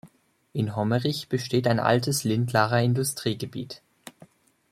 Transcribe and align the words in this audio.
In 0.53 0.75
Hommerich 0.75 1.29
besteht 1.29 1.67
ein 1.67 1.79
altes 1.79 2.23
Lindlarer 2.23 2.81
Industriegebiet. 2.81 3.83